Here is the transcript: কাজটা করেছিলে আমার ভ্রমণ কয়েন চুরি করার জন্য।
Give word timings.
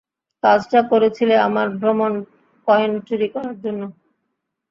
কাজটা 0.43 0.79
করেছিলে 0.91 1.35
আমার 1.47 1.67
ভ্রমণ 1.79 2.11
কয়েন 2.67 2.91
চুরি 3.07 3.27
করার 3.33 3.55
জন্য। 3.63 3.81